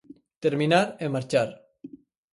Terminar 0.43 0.83
e 1.03 1.05
marchar. 1.15 1.49